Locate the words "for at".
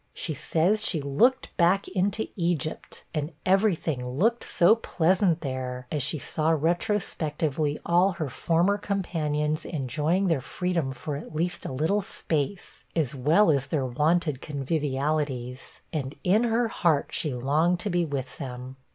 10.91-11.35